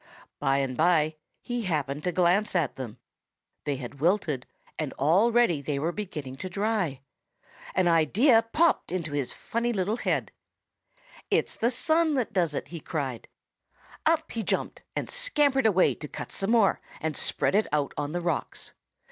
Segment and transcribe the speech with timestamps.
[0.39, 2.97] By and by he happened to glance at them.
[3.65, 4.47] They had wilted
[4.79, 7.01] and already they were beginning to dry.
[7.75, 10.31] An idea popped into his funny little head.
[11.29, 13.27] "'It's the sun that does it!' he cried.
[14.07, 18.11] "Up he jumped and scampered away to cut some more and spread it out on
[18.11, 18.73] the rocks.